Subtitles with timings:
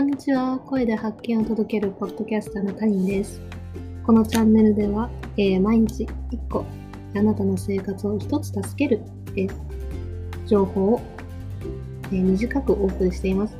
[0.00, 0.58] こんにちは。
[0.60, 3.38] 声で発見を届けるポッドキャスターの谷です。
[4.02, 6.64] このチャンネルでは、えー毎日1個、
[7.14, 9.02] あなたの生活を一つ助ける、
[9.36, 9.52] えー
[10.46, 11.02] 情報を、
[12.12, 13.54] えー短くお送りしています。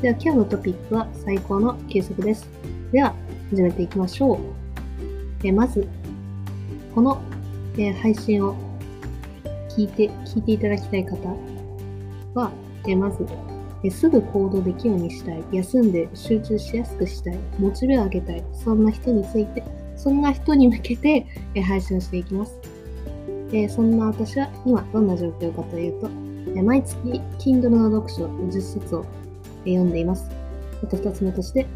[0.00, 2.48] では今日のトピックは最高の休息です。
[2.90, 3.14] では
[3.50, 4.38] 始めていきましょう。
[5.44, 5.86] えまず、
[6.94, 7.20] この、
[7.76, 8.56] え配信を
[9.68, 11.18] 聞いて、聞いていただきたい方
[12.32, 12.50] は、
[12.88, 13.26] えまず、
[13.90, 19.64] すぐ行動できるようにしたい、休んで集中しやすくしたい、モチベを上げたい、そんな人について、
[19.96, 21.26] そんな人に向けて
[21.62, 22.58] 配信をしていきます。
[23.52, 26.08] えそんな私は今どんな状況かというと、
[26.62, 26.96] 毎月
[27.38, 29.04] Kindle の読書10冊を
[29.64, 30.30] 読んでいます。
[30.82, 31.66] あと2つ目として、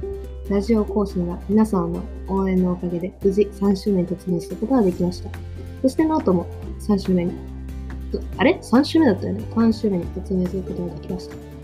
[0.48, 5.30] ラジオ更新が皆さんの応援のおかげで無事3周年突入することができました。
[5.82, 6.46] そしてノートも
[6.80, 7.32] 3周目に、
[8.38, 9.44] あれ ?3 周目だったよね。
[9.54, 11.55] 3周目に突入することができました。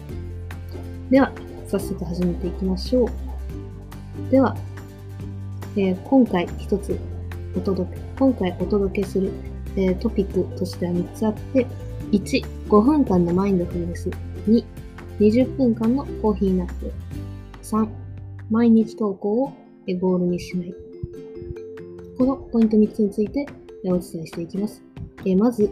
[1.13, 1.31] では、
[1.69, 4.31] 早速始めていきましょう。
[4.31, 4.57] では、
[5.77, 6.99] えー今回一つ
[7.55, 9.31] お届け、今回お届けする、
[9.77, 11.67] えートピックとしては3つあって、
[12.13, 14.09] 1、5分間のマインドフルネス。
[14.49, 14.65] 2、
[15.21, 16.91] 20分間のコーヒーナップ。
[17.63, 17.87] 3、
[18.49, 19.53] 毎日投稿を
[20.01, 20.75] ゴールにしない。
[22.17, 23.45] このポイント3つについて
[23.85, 24.83] お伝えしていきます。
[25.27, 25.69] えーまず、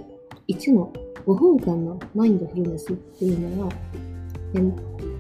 [0.48, 0.92] 1の
[1.26, 3.72] 5分間のマインドフルネスっていうのは、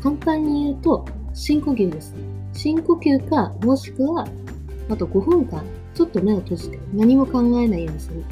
[0.02, 2.14] 簡単に言うと、深呼吸です。
[2.52, 4.26] 深呼吸か、もしくは、
[4.88, 5.64] あと5分間、
[5.94, 8.24] ちょっと目を閉じて何も考えないようにするっ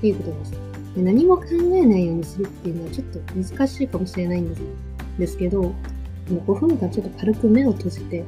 [0.00, 0.52] ていうことです。
[0.94, 1.44] で何も考
[1.74, 4.62] えないようにするっていうのはちょっと難しいかもしれないんです
[5.18, 5.72] ですけど、も
[6.30, 8.24] う5分間ちょっと軽く目を閉じて、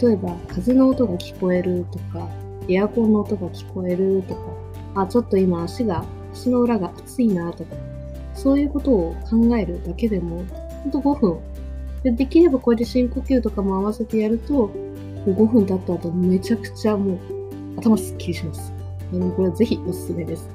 [0.00, 2.28] 例えば風の音が聞こえるとか、
[2.68, 7.76] エアコンの音が聞こえるとか、あ、ちょっと今足が、足の裏が熱いなとか、
[8.34, 10.44] そういうことを考えるだけでも、
[10.82, 11.38] ほんと5分
[12.02, 14.72] でできればこれで深呼吸とかも合わせてやると、も
[15.26, 17.18] う5分経った後めちゃくちゃもう
[17.78, 18.72] 頭すっきりします。
[19.12, 20.48] あのこれはぜひおすすめです。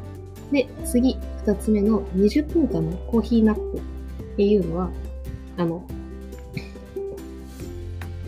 [0.51, 3.81] で、次、2つ目の20分間のコーヒーナップっ
[4.37, 4.91] ていうのは、
[5.57, 5.83] あの、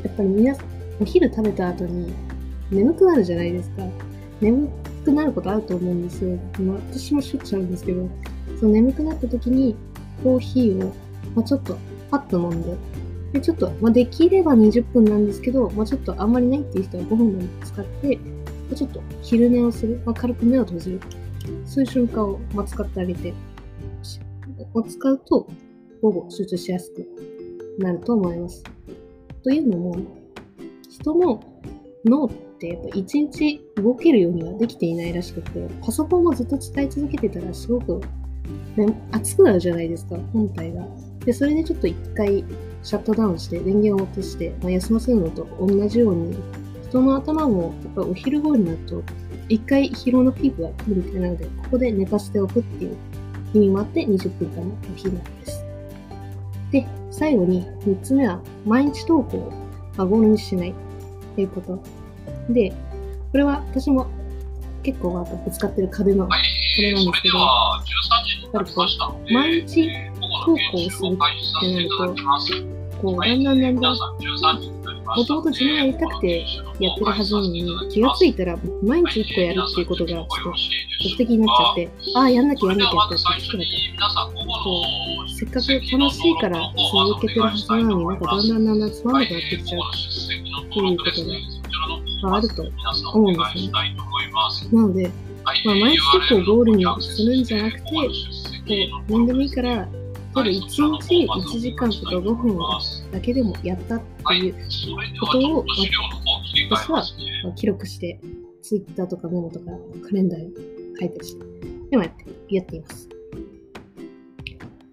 [0.04, 0.66] やっぱり皆さん、
[1.00, 2.12] お昼食べた後に
[2.72, 3.84] 眠くなるじゃないですか。
[4.42, 4.68] 眠
[5.06, 6.38] くなることあると思うんですよ。
[6.60, 8.10] まあ私もしょっちゅうあるんですけど、
[8.60, 9.76] その眠くなった時に
[10.24, 10.94] コーヒーを、
[11.36, 11.78] まあ、ちょっと
[12.10, 12.76] パッと飲んで、
[13.34, 18.22] で、ちょっと、まあ、できれば20分なんですけど、まあ、ちょっとあんまりないっていう人は5分でも使って、ま
[18.74, 21.00] あちょっと昼寝をする、まあ、軽く目を閉じる。
[21.66, 23.34] そういう瞬間を、まあ、使ってあげて、
[24.74, 25.48] を使うと、
[26.02, 27.08] 午後集中しやすく
[27.80, 28.64] なると思います。
[29.44, 29.98] というのも、
[30.90, 31.42] 人の
[32.06, 38.02] 脳ってやっぱ一日動けるようにはできていないらしくて、パソコンをずっと使い続けてたらすごく、
[38.76, 40.86] ね、熱くなるじゃないですか、本体が。
[41.28, 42.46] で、それでちょっと一回
[42.84, 46.38] シャットダウンして電源を落として、まあ、休ませるのと同じように、
[46.88, 49.04] 人の頭もやっぱお昼頃になると、
[49.50, 52.96] 一回疲労のピークが来るみたいなので、ここで寝かせておくっていう
[53.54, 55.66] 意味もあって20分間のお昼なんです。
[56.72, 59.52] で、最後に3つ目は、毎日投稿を
[59.98, 60.74] まあゴールにしないっ
[61.36, 61.84] ていうこと。
[62.54, 62.70] で、
[63.34, 64.08] これは私も
[64.82, 66.32] 結構ぶつかってる壁の、こ
[66.82, 67.46] れなんですけど、や
[68.62, 68.86] っぱりこ
[69.30, 69.90] う、毎日
[70.48, 71.18] 投稿をするっ
[71.60, 72.16] てなると、
[73.02, 73.98] こう、だんだんだんだん、
[75.16, 76.46] もともと自分がやりたくて
[76.80, 80.54] やってるはずなのに、気がついたら毎日1個やるっていうことがちょっと
[81.04, 84.36] 目的になっちゃって、ああ、やんなきゃやんなきゃってやってきてなかった。
[84.36, 84.84] こ
[85.26, 85.68] う、せっかく
[86.00, 86.60] 楽しいから
[86.92, 92.64] 続けてるはずなのに、なんかだんだんだんだんつまんなくなってきちゃうっていうことが、あ、ると
[93.14, 93.72] 思うんですね。
[94.72, 95.12] なので、
[95.66, 97.90] まあ、毎日結構ゴールにするんじゃなくて、こ
[99.08, 99.88] う、何でもいいから、
[100.38, 100.68] ただ1
[101.02, 102.60] 日1時間とか5分
[103.12, 104.56] だけでもやったっていう
[105.20, 105.66] ことを、
[106.70, 107.04] 私は
[107.56, 108.20] 記録して、
[108.62, 109.66] Twitter とかメモとか
[110.08, 110.54] カレンダーに
[111.00, 111.46] 書いたりして、
[111.90, 113.10] でもやって、やっています。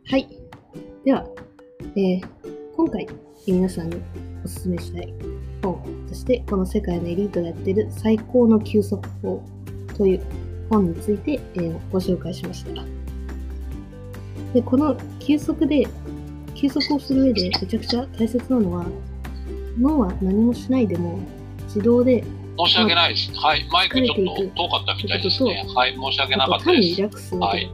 [0.07, 0.29] はい。
[1.05, 1.27] では、
[1.95, 2.25] えー
[2.75, 3.07] 今回
[3.47, 3.97] 皆さんに
[4.45, 5.15] お勧めしたい
[5.63, 9.45] 本として、この世界のエリートがやってる最高の休息法
[9.95, 10.23] という
[10.71, 13.04] 本について、えーご紹介しました。
[14.55, 15.87] で、この休息で、
[16.55, 18.87] 休息をする上でめちゃくちゃ大切なのは、
[19.79, 21.19] 脳は何もしないでも
[21.65, 22.25] 自動で、
[22.57, 23.33] 申し訳ないです。
[23.35, 23.69] はい。
[23.71, 25.67] マイクちょっと遠かったみたいですね。
[25.75, 25.95] はい。
[25.95, 27.09] 申し訳なかあと単にリったです。
[27.09, 27.71] ラックスはい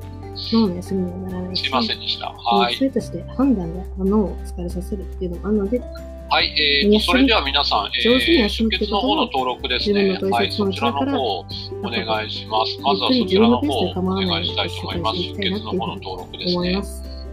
[0.52, 2.28] 脳の休みにはならないし、すいませんでした。
[2.30, 2.76] は、はいい。
[2.76, 5.82] それとして判断が脳を疲れさせるっていうのもあるので、
[6.30, 6.54] はい。
[6.84, 10.16] えーと、それでは皆さん、えー、出血の方の登録ですね。
[10.30, 10.52] はい。
[10.52, 11.46] そちらの方をお
[11.90, 12.80] 願いします。
[12.80, 15.18] まずはそちらの方をお願いしたいと思います。
[15.18, 16.82] 出血の方の登録ですね。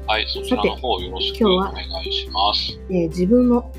[0.08, 0.26] はい。
[0.28, 1.74] そちらの方よろしくお願
[2.08, 2.80] いします。
[2.90, 3.72] えー自分の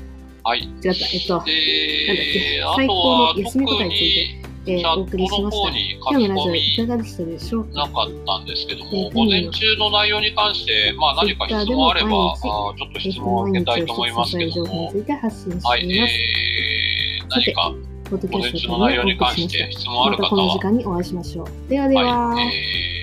[0.45, 0.61] はい。
[0.61, 5.71] 違った、えっと、で、あ最とは高の休み特方について、にえーお送りしました。
[5.71, 7.69] に今日のラジオいかがでしたでしょうか？
[7.69, 14.87] みなかったんですけどえーも、午前中の内容に関して、まあ何か質問あれば、あーちょっと質問を受けたいと思いますけども。
[14.87, 17.73] はい、えー、何か
[18.09, 21.47] 午前中の内容に関して質問あまたこの時る方は、間にお会いしましょう。
[21.69, 22.29] ではでは。
[22.29, 22.98] はい、えー